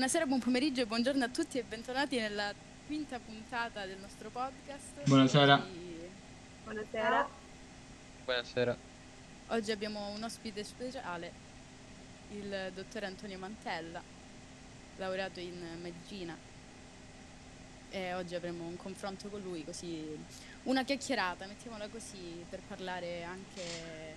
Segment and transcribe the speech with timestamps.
[0.00, 2.54] Buonasera, buon pomeriggio e buongiorno a tutti e bentornati nella
[2.86, 5.02] quinta puntata del nostro podcast.
[5.04, 5.56] Buonasera.
[5.56, 6.10] Oggi,
[6.64, 7.28] Buonasera.
[8.24, 8.76] Buonasera.
[9.48, 11.30] oggi abbiamo un ospite speciale,
[12.30, 14.02] il dottore Antonio Mantella,
[14.96, 16.34] laureato in medicina.
[17.90, 20.18] E oggi avremo un confronto con lui, così
[20.62, 24.14] una chiacchierata, mettiamola così, per parlare anche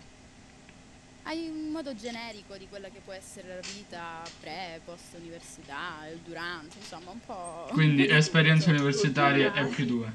[1.23, 6.19] hai un modo generico di quella che può essere la vita pre, post università, il
[6.19, 7.69] durante, insomma un po'...
[7.71, 8.75] Quindi un po' di esperienze tutto.
[8.75, 10.13] universitarie e più due.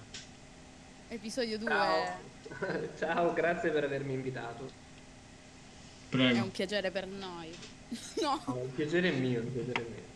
[1.09, 2.21] Episodio 2 Ciao.
[2.99, 4.65] Ciao, grazie per avermi invitato.
[4.67, 4.71] è
[6.09, 6.43] Prego.
[6.43, 7.51] un piacere per noi.
[8.21, 10.07] no, No, il piacere è mio, il piacere è mio.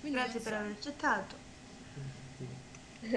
[0.00, 1.43] quindi Grazie per aver accettato.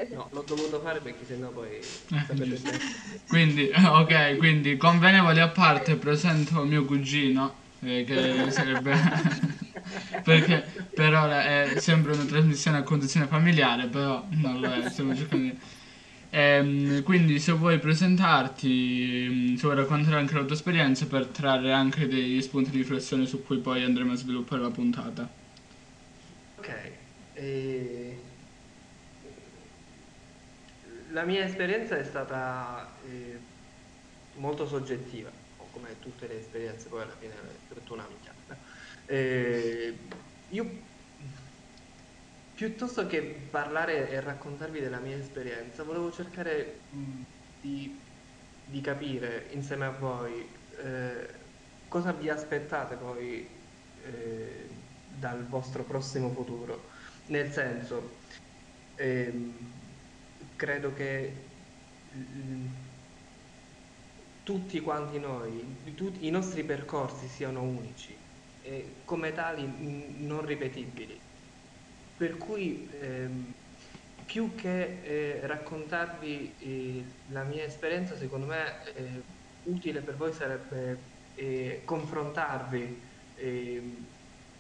[0.09, 3.23] No, l'ho dovuto fare perché sennò poi Eh.
[3.27, 8.93] Quindi, ok, quindi convenevoli a parte presento mio cugino, eh, che sarebbe...
[10.23, 15.13] perché per ora è sempre una trasmissione a conduzione familiare, però non lo è, stiamo
[15.15, 15.59] cercando di...
[16.29, 21.71] Ehm, quindi se vuoi presentarti, mm, se vuoi raccontare anche la tua esperienza per trarre
[21.71, 25.33] anche degli spunti di riflessione su cui poi andremo a sviluppare la puntata.
[26.57, 26.69] Ok.
[27.35, 28.26] e-
[31.17, 33.39] La mia esperienza è stata eh,
[34.35, 35.31] molto soggettiva,
[35.71, 38.55] come tutte le esperienze poi alla fine è tutto una minchiata.
[39.07, 39.97] Eh,
[40.49, 40.69] io
[42.53, 47.21] piuttosto che parlare e raccontarvi della mia esperienza, volevo cercare mh,
[47.61, 47.99] di,
[48.65, 50.47] di capire insieme a voi
[50.83, 51.27] eh,
[51.87, 53.49] cosa vi aspettate poi
[54.05, 54.67] eh,
[55.17, 56.89] dal vostro prossimo futuro.
[57.25, 58.17] Nel senso,
[58.97, 59.76] ehm,
[60.57, 61.31] credo che
[62.13, 62.67] mm,
[64.43, 68.15] tutti quanti noi, tutti i nostri percorsi siano unici
[68.63, 71.17] e come tali mm, non ripetibili.
[72.17, 73.53] Per cui ehm,
[74.25, 79.23] più che eh, raccontarvi eh, la mia esperienza, secondo me eh,
[79.63, 80.97] utile per voi sarebbe
[81.35, 83.01] eh, confrontarvi,
[83.35, 84.07] ehm,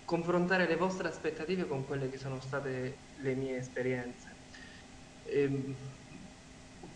[0.05, 4.36] confrontare le vostre aspettative con quelle che sono state le mie esperienze,
[5.29, 5.75] Ehm,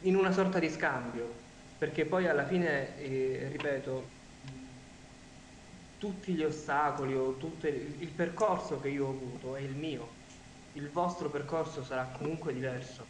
[0.01, 1.43] in una sorta di scambio,
[1.77, 4.09] perché poi alla fine, eh, ripeto,
[5.97, 10.17] tutti gli ostacoli o tutto il, il percorso che io ho avuto è il mio,
[10.71, 13.05] il vostro percorso sarà comunque diverso.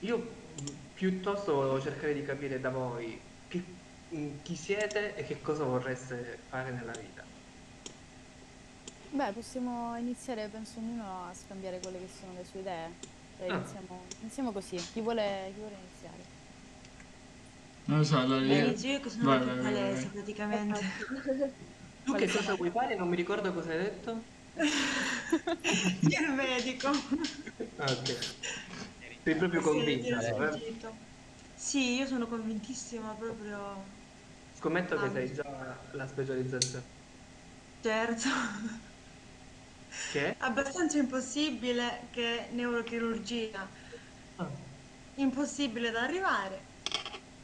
[0.00, 3.78] Io mh, piuttosto volevo cercare di capire da voi che-
[4.08, 7.24] mh, chi siete e che cosa vorreste fare nella vita.
[9.12, 12.98] Beh, possiamo iniziare, penso, ognuno a scambiare quelle che sono le sue idee.
[13.42, 13.50] E Ah.
[13.50, 14.76] iniziamo, iniziamo così.
[14.90, 16.30] Chi vuole, chi vuole iniziare?
[17.86, 18.72] Non lo so, la E linea...
[18.72, 20.10] io che sono Vai, vai, palese vai.
[20.10, 20.80] praticamente.
[22.04, 22.94] Tu che cosa vuoi fare?
[22.96, 24.32] Non mi ricordo cosa hai detto.
[26.16, 26.88] Il medico.
[27.78, 28.08] Ah, ok.
[29.24, 30.18] Sei proprio Sì, convinta.
[30.18, 30.62] ho eh?
[31.54, 33.84] Sì, io sono convintissima proprio.
[34.52, 35.10] Scommetto che Ah.
[35.10, 36.86] sai già la specializzazione.
[37.82, 38.28] Certo.
[40.12, 40.34] Che?
[40.38, 43.66] Abbastanza impossibile che neurochirurgia.
[44.36, 44.48] Ah.
[45.16, 46.68] Impossibile da arrivare.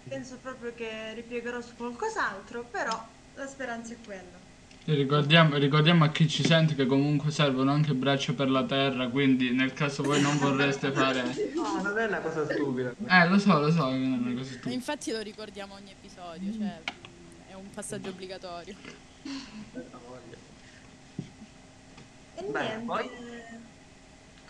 [0.08, 4.44] Penso proprio che ripiegherò su qualcos'altro, però la speranza è quella.
[4.84, 9.50] Ricordiamo, ricordiamo a chi ci sente che comunque servono anche braccia per la terra, quindi
[9.50, 11.24] nel caso voi non vorreste fare...
[11.54, 12.94] No, non è una cosa stupida.
[13.08, 14.72] Eh, lo so, lo so, che non è una cosa stupida.
[14.72, 16.80] infatti lo ricordiamo ogni episodio, cioè
[17.48, 18.76] è un passaggio obbligatorio.
[22.36, 22.84] E Beh, niente.
[22.84, 23.10] poi?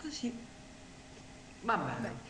[0.01, 0.33] Così.
[1.61, 2.25] Va bene.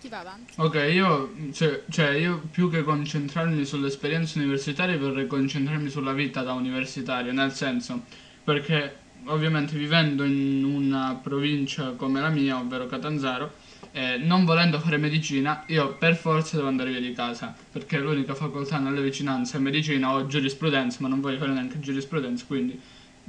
[0.00, 0.54] Chi va avanti?
[0.56, 6.42] Ok, io, cioè, cioè, io più che concentrarmi sulle esperienze universitarie vorrei concentrarmi sulla vita
[6.42, 8.04] da universitario, nel senso,
[8.42, 13.52] perché ovviamente vivendo in una provincia come la mia, ovvero Catanzaro,
[13.92, 18.34] eh, non volendo fare medicina, io per forza devo andare via di casa, perché l'unica
[18.34, 22.80] facoltà nelle vicinanze è medicina o giurisprudenza, ma non voglio fare neanche giurisprudenza, quindi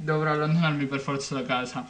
[0.02, 1.88] dovrò allontanarmi per forza da casa.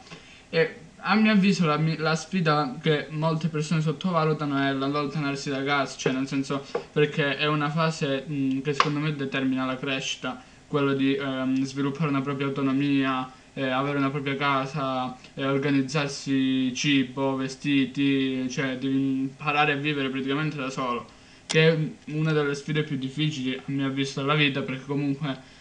[0.49, 5.97] E a mio avviso la, la sfida che molte persone sottovalutano è l'allontanarsi da casa,
[5.97, 10.93] cioè nel senso perché è una fase mh, che secondo me determina la crescita, quello
[10.93, 18.49] di ehm, sviluppare una propria autonomia, eh, avere una propria casa, eh, organizzarsi cibo, vestiti,
[18.49, 21.05] cioè devi imparare a vivere praticamente da solo,
[21.45, 21.77] che è
[22.13, 25.51] una delle sfide più difficili a mio avviso della vita perché comunque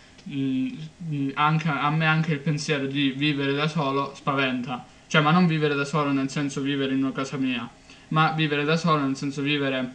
[1.34, 4.86] anche, a me anche il pensiero di vivere da solo spaventa.
[5.06, 7.68] Cioè, ma non vivere da solo nel senso vivere in una casa mia,
[8.08, 9.94] ma vivere da solo nel senso vivere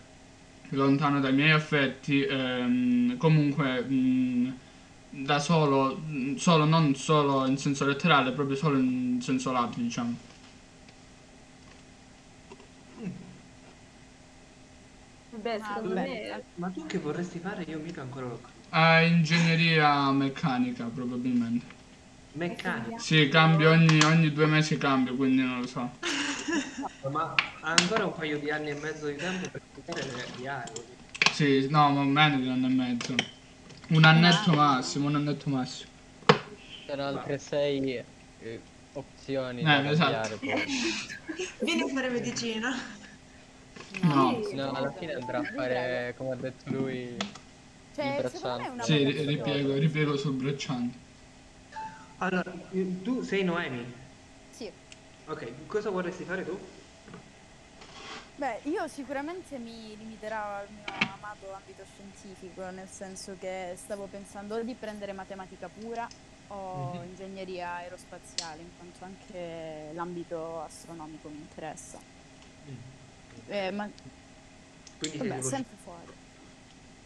[0.72, 4.58] lontano dai miei affetti, ehm, comunque mh,
[5.10, 10.16] da solo, mh, solo, non solo in senso letterale, proprio solo in senso lato, diciamo.
[15.60, 16.08] Ah, secondo vabbè.
[16.10, 17.64] me Ma tu che vorresti fare?
[17.64, 18.57] Io mica ancora l'ho capito.
[18.72, 21.66] Eh, ingegneria meccanica, probabilmente.
[22.34, 22.98] Meccanica.
[23.00, 25.98] Sì, cambio ogni, ogni due mesi cambio, quindi non lo so.
[27.12, 30.86] Ma ha ancora un paio di anni e mezzo di tempo per studiare le diario.
[31.32, 33.16] Sì, no, ma meno di un anno e mezzo.
[33.90, 35.92] Un annetto massimo, un annetto massimo.
[36.86, 38.04] Sono altre sei
[38.38, 38.64] eh,
[38.94, 40.12] opzioni Eh, da esatto.
[40.12, 40.64] cambiare poi.
[41.64, 42.72] Vieni a fare medicina.
[44.04, 44.42] No.
[44.54, 47.18] No, alla fine andrà a fare, come ha detto lui,
[47.98, 48.70] Cioè, il secondo me è bracciante.
[48.70, 50.98] una Sì, ripiego, ripiego sul bracciante.
[52.20, 52.54] Allora,
[53.04, 53.86] tu sei Noemi.
[54.50, 54.74] Sì.
[55.28, 56.58] Ok, cosa vorresti fare tu?
[58.40, 64.56] Beh, io sicuramente mi limiterò al mio amato ambito scientifico, nel senso che stavo pensando
[64.56, 66.08] o di prendere matematica pura
[66.48, 67.04] o Mhm.
[67.04, 72.06] ingegneria aerospaziale, in quanto anche l'ambito astronomico mi interessa.
[73.48, 73.92] Eh, ma
[74.98, 76.14] Quindi vabbè, sempre fuori.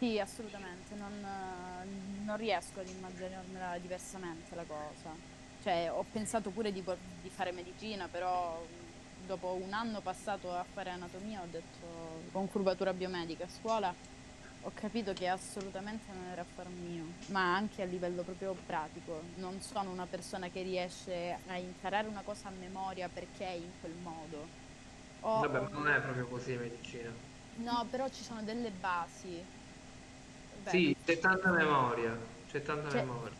[0.01, 1.19] Sì, assolutamente, non,
[2.23, 5.15] non riesco ad immaginarmela diversamente la cosa.
[5.59, 10.51] Cioè, ho pensato pure di, por- di fare medicina, però mh, dopo un anno passato
[10.53, 13.95] a fare anatomia ho detto con curvatura biomedica a scuola
[14.63, 19.21] ho capito che assolutamente non era affar mio, ma anche a livello proprio pratico.
[19.35, 23.71] Non sono una persona che riesce a imparare una cosa a memoria perché è in
[23.79, 24.51] quel modo.
[25.21, 27.11] Ho- Vabbè, ma non è proprio così medicina.
[27.55, 29.45] No, però ci sono delle basi.
[30.63, 32.17] Beh, Sì, c'è tanta memoria.
[32.45, 33.37] C'è tanta Cioè- memoria.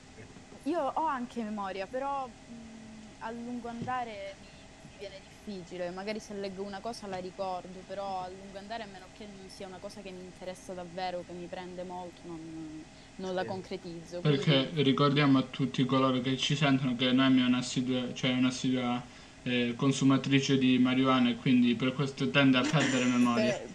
[0.66, 4.48] Io ho anche memoria, però mh, a lungo andare mi,
[4.90, 5.90] mi viene difficile.
[5.90, 9.50] Magari se leggo una cosa la ricordo, però a lungo andare, a meno che non
[9.50, 12.86] sia una cosa che mi interessa davvero, che mi prende molto, non,
[13.16, 14.22] non la concretizzo.
[14.22, 19.04] Perché Quindi- ricordiamo a tutti coloro che ci sentono che Noemi è un'assidua, cioè un'assidua
[19.44, 23.52] eh, consumatrice di marijuana e quindi per questo tende a perdere memoria.
[23.58, 23.70] per,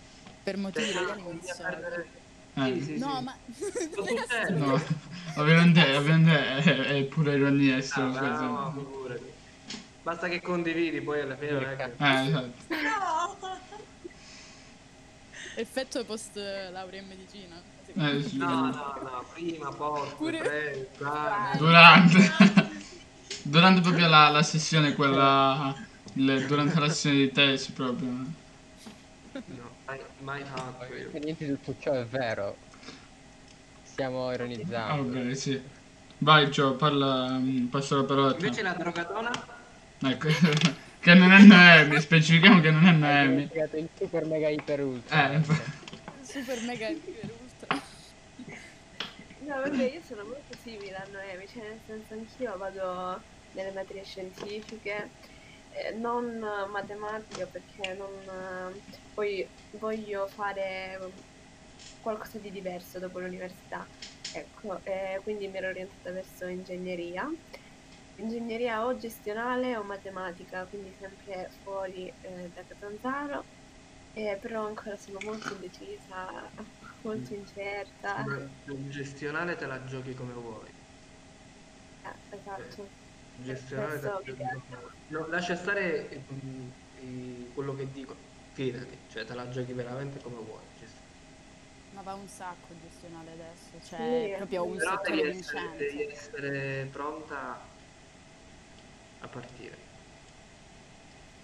[0.44, 1.62] per motivi Cioè, legali non so.
[1.64, 2.15] perdere-.
[2.56, 3.22] Sì, sì, No, sì.
[3.24, 3.38] ma.
[4.56, 4.80] No,
[5.36, 9.08] ovviamente, ovviamente è, è pure ironia Ah, essere no, no.
[10.02, 11.82] Basta che condividi, poi alla fine non è che...
[11.98, 12.64] Eh, esatto.
[12.70, 13.38] No!
[15.56, 17.62] effetto post laurea in medicina.
[17.98, 18.36] Eh, sì.
[18.38, 22.18] No, no, no, prima, post, Pure- pre, tra- Durante,
[23.42, 25.74] durante proprio la, la sessione, quella,
[26.14, 28.10] le- durante la sessione di tesi proprio.
[29.48, 29.65] No,
[30.26, 31.10] mai, fatto io.
[31.22, 32.56] Niente di tutto ciò è vero.
[33.82, 35.12] Stiamo Ah, ironizzando.
[35.12, 35.62] vabbè, sì.
[36.18, 38.32] Vai Gio, parla, mm, passo la parola.
[38.34, 39.30] Invece la drogatona?
[40.02, 40.28] Ecco,
[41.00, 43.48] che non è Noemi, specifichiamo che non è Noemi.
[43.52, 45.32] il super mega iper ultra.
[45.32, 45.40] Eh,
[46.22, 47.80] Super mega iper ultra.
[49.46, 53.20] No, vabbè, io sono molto simile a Noemi, cioè nel senso anch'io vado
[53.52, 55.08] nelle materie scientifiche,
[55.96, 58.82] non eh, matematica perché non, eh,
[59.12, 60.98] poi voglio fare
[61.98, 63.88] qualcosa di diverso dopo l'università,
[64.30, 67.26] ecco, eh, quindi mi ero orientata verso ingegneria.
[68.18, 73.50] Ingegneria o gestionale o matematica, quindi sempre fuori eh, da Catanzaro,
[74.12, 76.52] eh, però ancora sono molto indecisa,
[77.02, 78.24] molto incerta.
[78.24, 78.34] Ma
[78.74, 80.70] il gestionale te la giochi come vuoi.
[82.04, 82.94] Eh, esatto.
[83.72, 84.92] Come vuoi.
[85.08, 88.34] No, lascia stare eh, mm, eh, quello che dico.
[88.50, 90.70] Fidati, cioè te la giochi veramente come vuoi.
[90.74, 91.04] gest-
[91.90, 96.02] Ma va un sacco il gestionale adesso, cioè Sì, proprio un settore devi essere, devi
[96.02, 96.10] vincente.
[96.10, 97.88] essere pronta
[99.18, 99.76] a partire.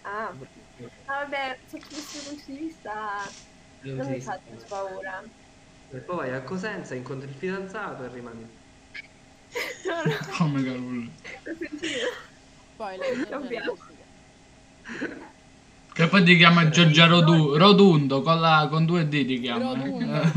[0.05, 0.37] Ah,
[1.07, 3.23] ah, vabbè, sotto questo punto di vista
[3.97, 5.23] Non mi fa tanto paura.
[5.97, 8.62] E poi vai a Cosenza, incontri il fidanzato e rimani.
[9.87, 11.11] No, no, Oh mega lul.
[11.45, 12.07] ho sentito.
[12.77, 13.77] Poi le Cambiamo.
[15.93, 19.73] Che poi ti chiama Giorgia Rodu- Rodundo con, la, con due D ti chiama.
[19.75, 20.21] Rodundo.
[20.23, 20.31] Eh.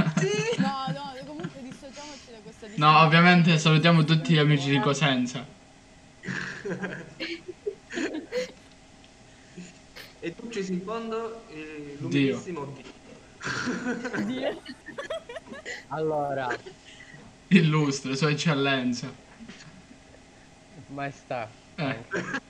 [0.58, 5.46] No, no, comunque dissociamoci da questa No, ovviamente salutiamo tutti gli amici di Cosenza.
[10.20, 14.26] E tu ci in fondo eh, l'umilissimo Dio.
[14.26, 14.62] Dio.
[15.90, 16.48] Allora,
[17.50, 19.12] Illustre, sua eccellenza.
[20.88, 21.50] maestà.
[21.76, 22.04] Eh.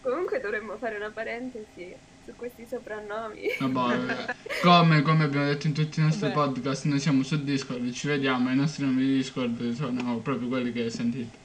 [0.00, 3.56] Comunque dovremmo fare una parentesi su questi soprannomi.
[3.58, 6.34] Vabbè, come, come abbiamo detto in tutti i nostri Vabbè.
[6.52, 10.72] podcast, noi siamo su Discord, ci vediamo, i nostri nomi di Discord sono proprio quelli
[10.72, 11.44] che sentite.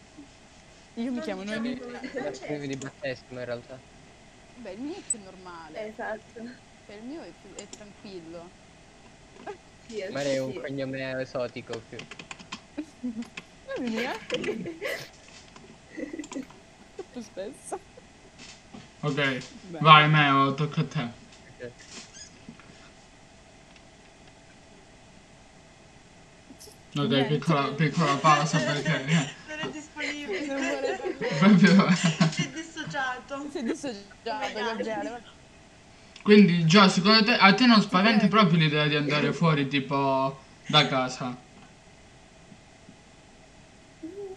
[0.96, 1.80] Io mi Non chiamo Noemi.
[1.80, 3.80] Eh, scrivi di battesimo in realtà.
[4.58, 5.88] Beh, il mio è più normale.
[5.88, 6.40] Esatto.
[6.86, 8.50] Cioè, il mio è, più, è tranquillo.
[9.92, 10.60] Sì, Magari è un sì.
[10.62, 11.98] cognome esotico più.
[13.02, 14.14] Mamma mia.
[16.96, 17.78] Troppo spesso.
[19.02, 19.42] Ok, Bene.
[19.82, 21.02] vai Meo, tocca a te.
[21.60, 21.72] Ok.
[26.94, 27.36] Ok, Niente.
[27.36, 30.46] piccola, piccola pausa perché eh, Non è disponibile.
[30.46, 31.38] Non vuole parlare.
[31.38, 31.96] proprio...
[31.96, 33.50] Si è dissociato.
[33.52, 35.40] Sei dissociato, Gabriele.
[36.24, 40.88] Quindi già secondo te a te non spaventa proprio l'idea di andare fuori tipo da
[40.88, 41.36] casa?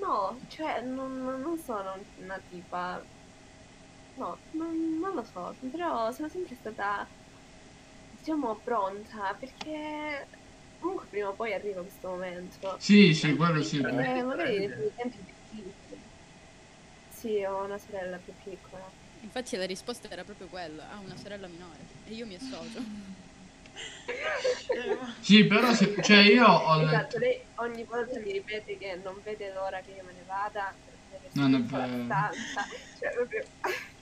[0.01, 3.03] No, cioè non, non sono una tipa.
[4.17, 7.07] No, non, non lo so, però sono sempre stata,
[8.19, 10.29] diciamo, pronta perché
[10.79, 12.77] comunque prima o poi arriva questo momento.
[12.79, 13.79] Sì, sì, quello sì.
[13.79, 15.75] Eh, magari tempi difficili.
[17.09, 18.91] Sì, ho una sorella più piccola.
[19.25, 22.83] Infatti la risposta era proprio quella, ha una sorella minore e io mi associo.
[25.19, 26.95] Sì, però se, cioè io ho letto...
[26.95, 30.73] Esatto, lei ogni volta mi ripete che non vede l'ora che io me ne vada.
[31.33, 32.05] Non è vero.
[32.05, 32.67] stanza,
[33.01, 33.43] Cioè, proprio...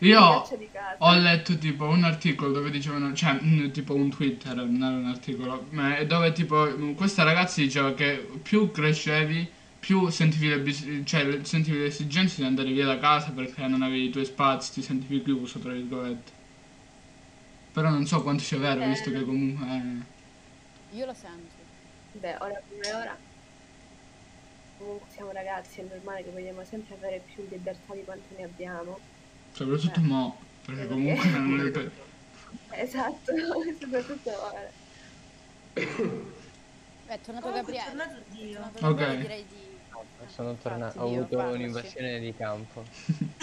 [0.00, 0.42] Io
[0.98, 5.06] ho letto tipo un articolo dove dicevano, cioè mm, tipo un Twitter, non era un
[5.06, 9.52] articolo, ma dove tipo questa ragazza diceva che più crescevi,
[9.84, 13.82] più sentivi le, bis- cioè, le- sentivi l'esigenza di andare via da casa perché non
[13.82, 16.32] avevi i tuoi spazi, ti sentivi chiuso, tra virgolette.
[17.72, 19.66] Però non so quanto sia vero, Eh, visto che comunque...
[19.66, 20.06] eh,
[20.90, 21.66] Io lo sento.
[22.12, 23.20] Beh, ora come ora,
[24.76, 29.00] comunque siamo ragazzi, è normale che vogliamo sempre avere più libertà di quanto ne abbiamo.
[29.52, 31.92] soprattutto mo, perché comunque non è per-
[32.72, 33.32] Esatto,
[33.80, 34.72] soprattutto ora.
[37.04, 38.24] Beh, è tornato Comunque è Gabriele.
[38.38, 38.78] È tornato
[39.16, 39.71] direi di...
[40.24, 42.88] Sono tornato, ho avuto un'invasione di campo.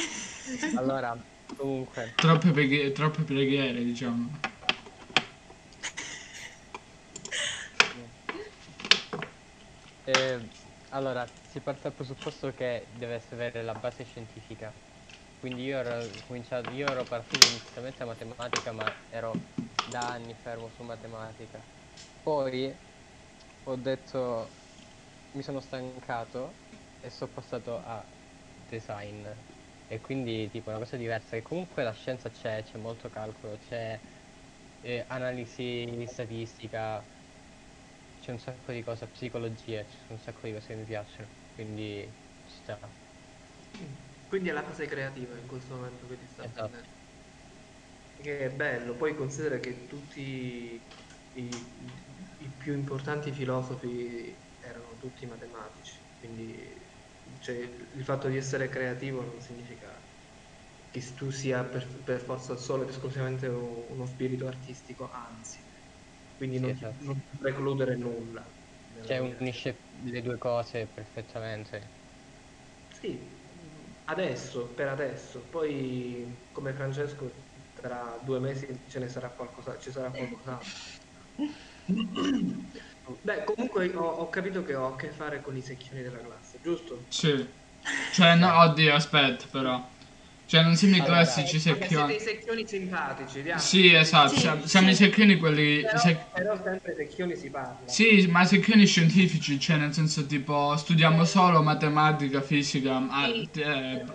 [0.74, 1.16] Allora,
[1.56, 4.30] comunque, troppe, preghi- troppe preghiere, diciamo.
[10.04, 10.51] eh,
[10.89, 14.80] allora, si parte dal presupposto che deve avere la base scientifica.
[15.38, 19.51] Quindi io ero cominciato, io ero partito inizialmente a matematica, ma ero
[19.82, 21.68] da anni fermo su matematica.
[22.22, 22.78] Poi
[23.63, 24.59] ho detto,
[25.31, 26.63] mi sono stancato
[27.00, 28.09] e sono passato a
[28.53, 29.27] design.
[29.86, 34.00] E quindi tipo una cosa diversa, che comunque la scienza c'è, c'è molto calcolo, c'è
[34.79, 37.07] eh, analisi statistica,
[38.17, 42.15] c'è un sacco di cose, psicologia, sono un sacco di cose che mi piacciono, quindi
[42.43, 42.95] ci sta.
[44.25, 46.69] Quindi è la fase creativa in questo momento che ti sta Esatto.
[46.69, 46.98] prendendo.
[48.13, 50.86] Che è bello, poi considera che tutti
[51.31, 51.93] i,
[52.38, 56.98] i più importanti filosofi erano tutti matematici, quindi
[57.39, 60.04] cioè, il fatto di essere creativo non significa
[60.89, 65.63] che tu sia per, per forza solo ed esclusivamente uno spirito artistico, anzi,
[66.36, 66.98] quindi Sì, non, esatto.
[67.00, 68.54] non precludere nulla.
[69.01, 71.98] Cioè unisce le due cose perfettamente.
[72.88, 73.39] Sì,
[74.06, 80.13] adesso, per adesso, poi come Francesco tra due mesi ce ne sarà qualcosa, ci sarà
[80.13, 80.82] qualcos'altro.
[83.22, 86.60] Beh, comunque ho, ho capito che ho a che fare con i secchioni della classe,
[86.62, 87.08] giusto?
[87.10, 87.48] Sì.
[88.13, 89.89] Cioè, no, oddio, aspetta però.
[90.46, 92.16] Cioè, non siamo i Allora, classici Ma che siete secchioni.
[92.16, 93.62] i secchioni simpatici, diamo.
[93.62, 94.94] Sì, esatto, Sì, siamo, siamo sì.
[94.94, 95.82] i secchioni quelli...
[95.82, 97.86] Però, sec- però sempre secchioni si parla.
[97.86, 104.06] Sì, ma secchioni scientifici, cioè nel senso tipo studiamo solo matematica, fisica, arte, eh,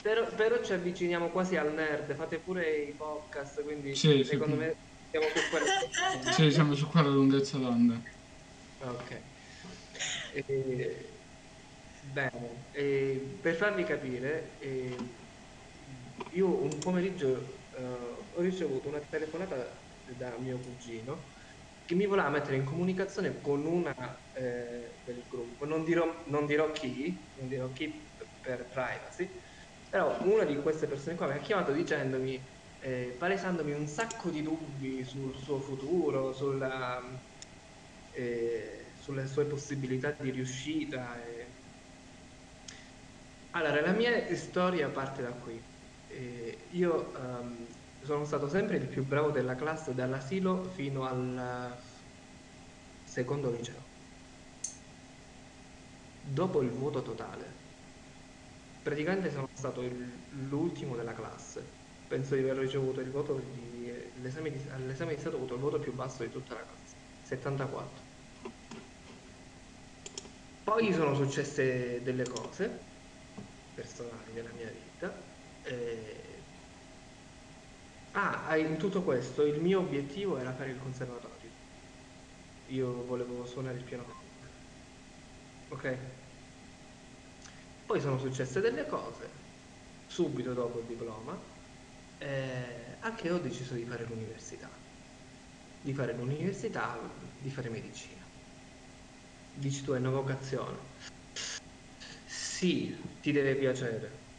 [0.00, 4.56] Però, però ci avviciniamo quasi al nerd, fate pure i podcast, quindi Sì, sì, secondo
[4.56, 4.60] sì.
[4.60, 4.76] me
[5.10, 6.32] siamo su quella...
[6.32, 8.02] sì, siamo su quella lunghezza d'onda.
[8.82, 9.10] Ok.
[10.34, 11.22] Eh,
[11.98, 15.16] bene, eh, per farvi capire, eh,
[16.30, 21.30] io un pomeriggio eh, ho ricevuto una telefonata da mio cugino
[21.84, 23.92] che mi voleva mettere in comunicazione con una
[24.32, 29.30] eh, del gruppo, non dirò, non dirò chi, non dirò chi per privacy,
[29.88, 32.48] però una di queste persone qua mi ha chiamato dicendomi,
[32.78, 36.98] eh, palesandomi un sacco di dubbi sul suo futuro, sulla,
[38.12, 41.22] eh, sulle sue possibilità di riuscita.
[41.24, 41.56] e-
[43.54, 45.62] Allora, la mia storia parte da qui.
[46.06, 47.66] Eh, io ehm,
[47.98, 51.76] sono stato sempre il più bravo della classe dall'asilo fino al
[53.04, 53.82] secondo liceo.
[56.38, 57.66] Dopo il voto totale,
[58.80, 61.78] praticamente sono stato il- l'ultimo della classe.
[62.06, 66.22] Penso di aver ricevuto il voto di, l'esame di, Stato avuto il voto più basso
[66.24, 66.81] di tutta la classe,
[67.36, 68.02] 74.
[70.64, 72.90] Poi sono successe delle cose
[73.72, 75.30] personali nella mia vita.
[75.62, 76.44] eh,
[78.14, 81.50] Ah, in tutto questo il mio obiettivo era fare il conservatorio.
[82.66, 84.48] io volevo suonare il pianoforte.
[85.68, 85.84] Ok?
[87.84, 89.44] Poi sono successe delle cose,
[90.06, 91.40] subito dopo il diploma,
[92.18, 94.81] eh, anche ho deciso di fare l'università.
[95.82, 98.26] Di fare l'università, di fare medicina.
[99.54, 100.94] Dici tu, è una vocazione.
[102.26, 104.30] Sì, ti deve piacere,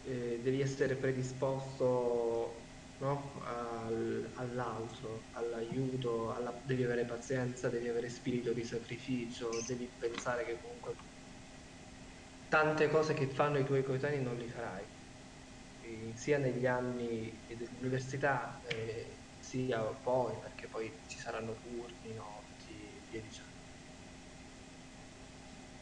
[0.00, 3.40] eh, devi essere predisposto no?
[3.42, 10.58] Al- all'altro, all'aiuto, alla- devi avere pazienza, devi avere spirito di sacrificio, devi pensare che
[10.60, 10.94] comunque
[12.48, 14.86] tante cose che fanno i tuoi coetanei non li farai,
[15.78, 23.20] Eh, sia negli anni dell'università, eh, sia poi, perché poi ci saranno turni, notti, via
[23.20, 23.54] dicendo.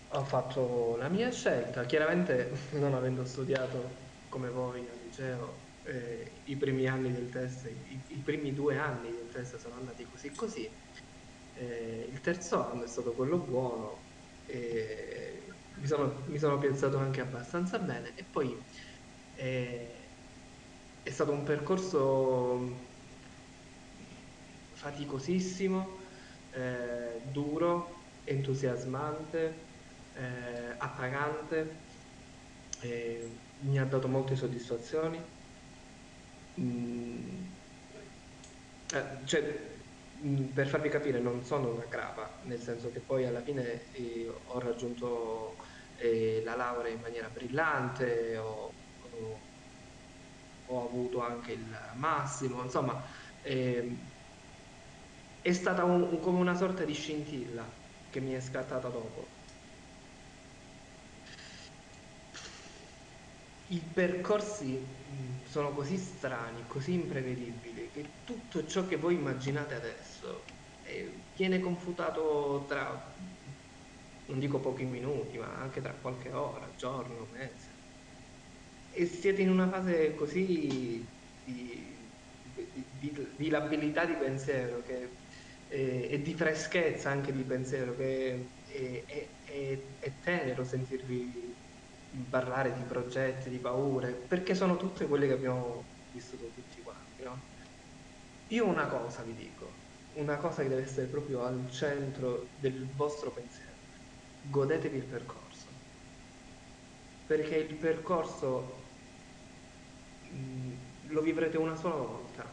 [0.09, 6.57] Ho fatto la mia scelta, chiaramente non avendo studiato come voi al liceo, eh, i
[6.57, 10.69] primi anni del test, i, i primi due anni del test sono andati così così.
[11.53, 14.09] Eh, il terzo anno è stato quello buono,
[14.45, 18.57] e mi sono, mi sono piazzato anche abbastanza bene e poi
[19.33, 20.13] eh,
[21.03, 22.94] è stato un percorso
[24.85, 26.01] faticosissimo,
[26.51, 29.69] eh, duro, entusiasmante,
[30.13, 31.85] eh, appagante,
[32.83, 35.25] eh, mi ha dato molte soddisfazioni.
[36.57, 37.57] Mm,
[38.95, 39.77] eh, cioè,
[40.25, 44.27] mm, per farvi capire, non sono una crapa, nel senso che poi alla fine eh,
[44.29, 45.57] ho raggiunto
[45.97, 49.49] eh, la laurea in maniera brillante, ho, ho-
[50.67, 53.03] ho avuto anche il massimo, insomma,
[53.41, 54.14] ehm,
[55.47, 59.43] è stata un- come una sorta di scintilla che mi è scattata dopo.
[63.67, 70.45] I percorsi mh, sono così strani, così imprevedibili, che tutto ciò che voi immaginate adesso
[70.81, 73.15] eh, viene confutato tra,
[74.27, 77.81] non dico pochi minuti, ma anche tra qualche ora, giorno, mese.
[78.89, 80.47] E siete in una fase così
[81.43, 85.24] di, di- di- di labilità di pensiero che,
[85.67, 91.57] eh, e di freschezza anche di pensiero che è, è- è- è tenero sentirvi
[92.29, 97.51] parlare di progetti, di paure, perché sono tutte quelle che abbiamo vissuto tutti quanti, no?
[98.49, 99.83] Io una cosa vi dico,
[100.15, 103.81] una cosa che deve essere proprio al centro del vostro pensiero,
[104.41, 105.83] godetevi il percorso,
[107.25, 109.01] perché il percorso
[110.31, 110.75] mh,
[111.13, 112.53] lo vivrete una sola volta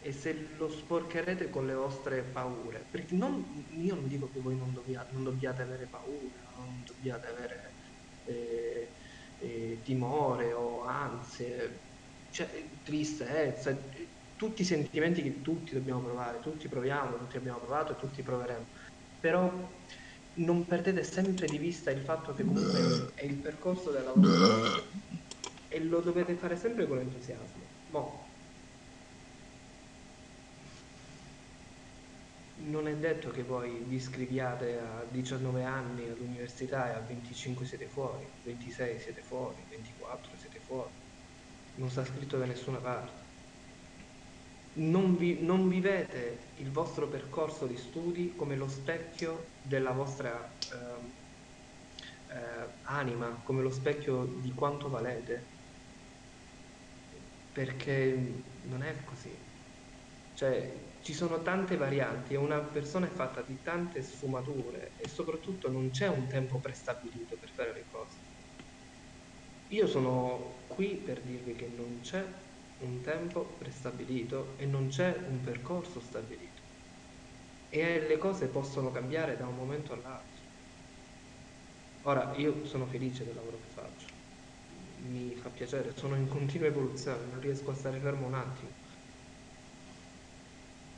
[0.00, 4.56] e se lo sporcherete con le vostre paure, perché non, io non dico che voi
[4.56, 7.74] non, dobbia- non dobbiate avere paura, non dobbiate avere
[8.24, 8.94] eh,
[9.38, 11.82] eh, timore o ansie,
[12.30, 12.48] cioè,
[12.82, 13.76] tristezza,
[14.36, 18.68] tutti i sentimenti che tutti dobbiamo provare, tutti proviamo, tutti abbiamo provato e tutti proveremo,
[19.18, 19.84] però
[20.34, 24.82] non perdete sempre di vista il fatto che comunque è il percorso della vostra vita
[25.66, 27.68] e lo dovete fare sempre con entusiasmo.
[27.86, 28.27] Mo,
[32.70, 37.88] non è detto che voi vi iscriviate a 19 anni all'università e a 25 siete
[37.88, 40.94] fuori, 26 siete fuori, 24 siete fuori.
[41.74, 43.26] Non sta scritto da nessuna parte.
[44.94, 51.14] Non, vi- non vivete il vostro percorso di studi come lo specchio della vostra ehm,
[52.28, 55.52] eh, anima, come lo specchio di quanto valete,
[57.52, 59.36] perché non è così.
[60.38, 65.68] Cioè, ci sono tante varianti e una persona è fatta di tante sfumature e soprattutto
[65.68, 68.22] non c'è un tempo prestabilito per fare le cose.
[69.68, 72.22] Io sono qui per dirvi che non c'è
[72.80, 76.64] un tempo prestabilito e non c'è un percorso stabilito.
[77.70, 80.44] E le cose possono cambiare da un momento all'altro.
[82.06, 84.08] Ora, io sono felice del lavoro che faccio,
[84.96, 88.78] mi fa piacere, sono in continua evoluzione, non riesco a stare fermo un attimo.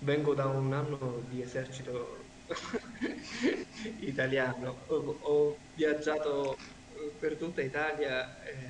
[0.03, 2.31] Vengo da un anno di esercito
[4.01, 8.67] italiano, ho, ho viaggiato eh, per tutta Italia eh,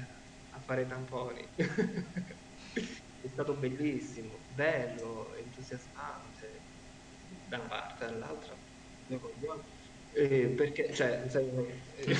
[0.50, 1.52] a fare tamponi.
[3.22, 6.64] È stato bellissimo, bello, entusiasmante,
[7.44, 8.58] da una parte all'altra.
[10.12, 12.14] Eh, perché, cioè, eh,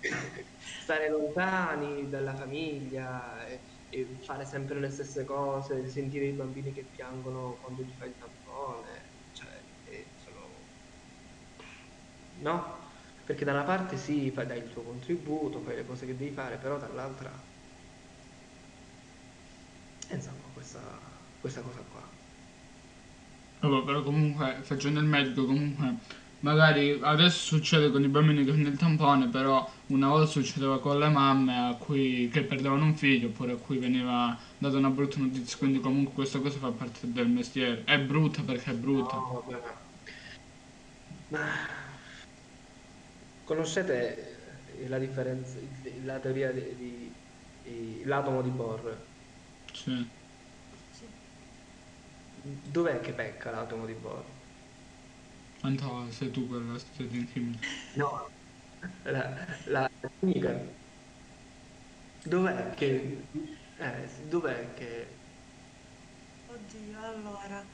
[0.58, 6.84] stare lontani dalla famiglia e, e fare sempre le stesse cose, sentire i bambini che
[6.84, 10.48] piangono quando gli fai il tampone, cioè, eh, sono...
[12.40, 12.82] No?
[13.24, 16.32] Perché da una parte sì, fai, dai il tuo contributo, fai le cose che devi
[16.32, 17.30] fare, però dall'altra...
[20.08, 20.80] E insomma, questa,
[21.40, 22.12] questa cosa qua.
[23.60, 25.98] Vabbè, però comunque facendo il medico comunque
[26.44, 30.98] magari adesso succede con i bambini che fanno il tampone, però una volta succedeva con
[30.98, 35.18] le mamme a cui, che perdevano un figlio oppure a cui veniva data una brutta
[35.18, 37.84] notizia, quindi comunque questa cosa fa parte del mestiere.
[37.84, 39.16] È brutta perché è brutta.
[39.16, 39.60] No, vabbè,
[41.30, 41.44] ma...
[43.42, 45.58] conoscete la differenza,
[46.02, 47.16] la teoria di, di-
[47.62, 49.12] di- l'atomo di Bohr?
[49.72, 50.10] Sì.
[50.90, 51.06] Sì.
[52.70, 54.33] Dov'è che pecca l'atomo di Bohr?
[55.64, 57.66] Quanto sei tu quella studiata in chimica?
[57.96, 58.28] No,
[59.04, 59.88] la, la
[60.20, 60.52] chimica.
[62.22, 63.26] Dov'è che...
[63.78, 65.06] Eh, dov'è che...
[66.46, 67.66] Oddio, allora,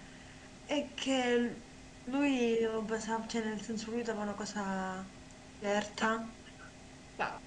[0.64, 1.66] è che
[2.04, 5.04] lui lo basava, cioè nel senso lui dava una cosa
[5.58, 6.32] certa.
[7.18, 7.40] Ah,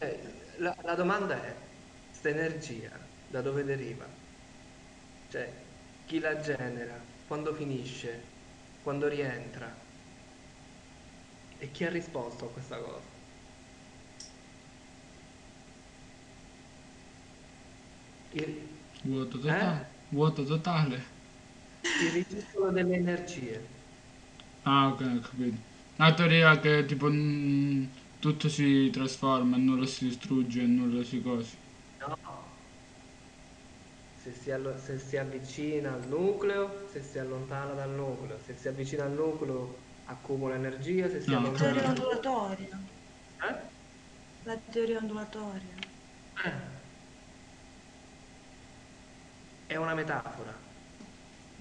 [0.00, 1.54] eh, la, la domanda è,
[2.08, 2.90] questa energia
[3.28, 4.06] da dove deriva?
[5.28, 5.64] Cioè,
[6.04, 6.98] chi la genera?
[7.26, 8.37] Quando finisce?
[8.88, 9.70] Quando rientra?
[11.58, 13.02] E chi ha risposto a questa cosa?
[18.30, 18.66] Il,
[19.02, 19.90] Vuoto totale.
[20.08, 21.02] Vuoto totale.
[21.82, 23.60] il riciclo delle energie.
[24.62, 25.56] Ah, ok, ho capito.
[25.96, 27.84] La teoria che tipo mm,
[28.20, 31.56] tutto si trasforma, nulla si distrugge, nulla si cosi.
[34.28, 38.68] Se si, allo- se si avvicina al nucleo, se si allontana dal nucleo, se si
[38.68, 41.90] avvicina al nucleo accumula energia, se si No, La allontana teoria ok.
[41.90, 42.76] ondulatoria.
[43.42, 43.68] Eh?
[44.48, 45.76] La teoria ondulatoria.
[46.44, 46.88] Eh.
[49.66, 50.60] È una metafora.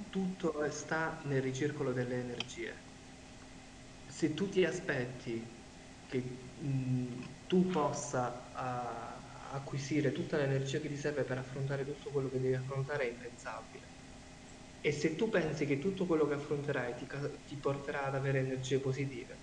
[0.10, 2.75] Tutto sta nel ricircolo delle energie.
[4.10, 5.65] Se tu ti aspetti
[6.06, 12.29] che mh, tu possa ah, acquisire tutta l'energia che ti serve per affrontare tutto quello
[12.29, 13.86] che devi affrontare è impensabile.
[14.81, 17.07] E se tu pensi che tutto quello che affronterai ti,
[17.47, 19.36] ti porterà ad avere energie positive,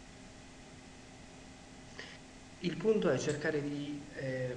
[2.61, 4.55] il punto è cercare di eh,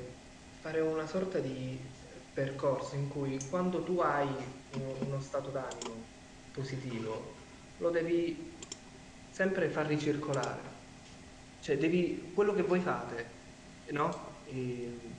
[0.61, 1.77] fare una sorta di
[2.33, 4.27] percorso in cui quando tu hai
[4.73, 6.05] uno, uno stato d'animo
[6.51, 7.33] positivo,
[7.77, 8.53] lo devi
[9.29, 10.75] sempre far ricircolare.
[11.59, 13.25] Cioè, devi, quello che voi fate,
[13.89, 14.41] no?
[14.45, 15.16] E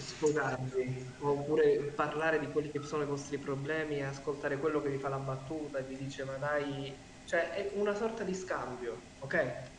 [0.00, 4.98] sfogarvi, oppure parlare di quelli che sono i vostri problemi e ascoltare quello che vi
[4.98, 9.72] fa la battuta e vi dice ma dai, cioè è una sorta di scambio, ok?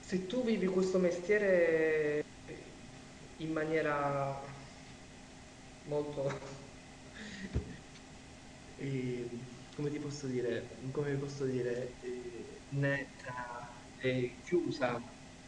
[0.00, 2.24] Se tu vivi questo mestiere
[3.36, 4.40] in maniera
[5.84, 6.40] molto,
[8.76, 9.28] eh,
[9.74, 15.00] come ti posso dire, come posso dire, eh, netta e chiusa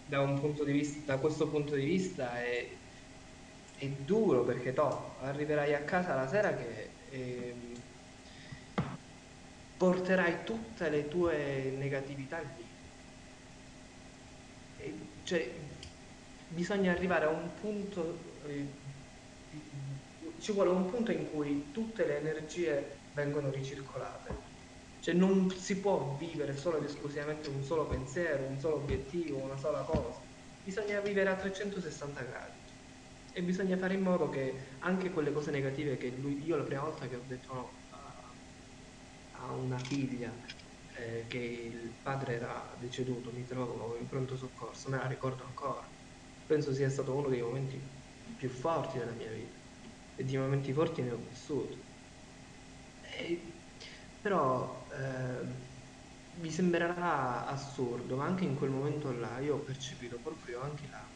[0.06, 0.24] da
[0.64, 2.68] vista, da questo punto di vista è,
[3.78, 7.72] è duro perché to, arriverai a casa la sera che ehm,
[9.76, 12.64] porterai tutte le tue negatività lì.
[14.78, 15.50] E, cioè,
[16.48, 18.66] bisogna arrivare a un punto, eh,
[20.38, 24.43] ci vuole un punto in cui tutte le energie vengono ricircolate.
[25.04, 29.56] Cioè non si può vivere solo ed esclusivamente un solo pensiero, un solo obiettivo, una
[29.58, 30.26] sola cosa.
[30.60, 32.58] Bisogna vivere a 360 gradi.
[33.30, 36.82] E bisogna fare in modo che anche quelle cose negative che lui, io la prima
[36.82, 38.38] volta che ho detto no a,
[39.32, 40.38] a una figlia
[40.96, 45.92] eh, che il padre era deceduto, mi trovo in pronto soccorso, me la ricordo ancora.
[46.44, 47.82] Penso sia stato uno dei momenti
[48.36, 49.58] più forti della mia vita
[50.14, 51.84] e di momenti forti ne ho vissuti.
[53.00, 53.62] E-
[54.20, 55.72] però ehm,
[56.36, 61.08] mi sembrerà assurdo, ma anche in quel momento là io ho percepito proprio anche là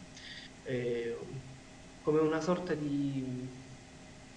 [0.62, 1.16] eh,
[2.00, 3.24] come una sorta di,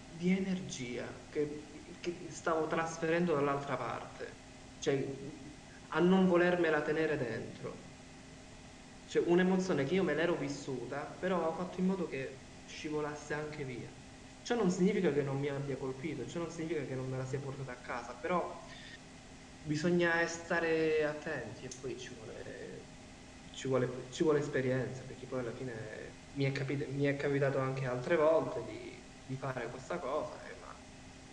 [0.07, 4.45] di energia che, che stavo trasferendo dall'altra parte,
[4.77, 5.15] cioè
[5.89, 7.89] a non volermela tenere dentro.
[9.03, 13.65] Cioè un'emozione che io me l'ero vissuta, però ho fatto in modo che scivolasse anche
[13.65, 13.93] via.
[14.41, 17.25] Ciò non significa che non mi abbia colpito, ciò non significa che non me la
[17.25, 18.63] sia portata a casa, però
[19.61, 22.85] bisogna stare attenti e poi ci vuole,
[23.51, 27.59] ci vuole, ci vuole esperienza, perché poi alla fine mi è, capita- mi è capitato
[27.59, 30.75] anche altre volte di, di fare questa cosa, eh, ma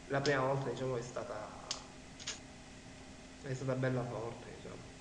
[0.07, 1.67] la prima volta diciamo è stata,
[3.43, 4.97] è stata bella forte, diciamo.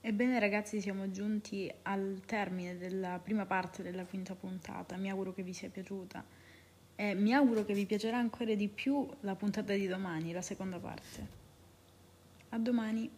[0.00, 5.42] Ebbene ragazzi siamo giunti al termine della prima parte della quinta puntata, mi auguro che
[5.42, 6.24] vi sia piaciuta
[6.94, 10.78] e mi auguro che vi piacerà ancora di più la puntata di domani, la seconda
[10.78, 11.35] parte.
[12.52, 13.10] A domani.